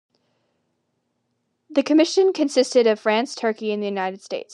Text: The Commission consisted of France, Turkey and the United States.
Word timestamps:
The 1.69 1.83
Commission 1.83 2.33
consisted 2.33 2.87
of 2.87 2.99
France, 2.99 3.35
Turkey 3.35 3.71
and 3.71 3.83
the 3.83 3.87
United 3.87 4.23
States. 4.23 4.49